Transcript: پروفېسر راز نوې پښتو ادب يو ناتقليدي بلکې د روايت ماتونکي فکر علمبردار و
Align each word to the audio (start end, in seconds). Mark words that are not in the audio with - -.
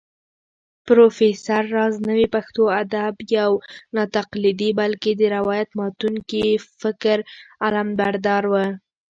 پروفېسر 0.87 1.63
راز 1.75 1.95
نوې 2.09 2.27
پښتو 2.35 2.63
ادب 2.81 3.13
يو 3.37 3.51
ناتقليدي 3.95 4.69
بلکې 4.81 5.11
د 5.15 5.21
روايت 5.35 5.69
ماتونکي 5.79 6.45
فکر 6.81 7.17
علمبردار 7.65 8.43
و 8.47 8.53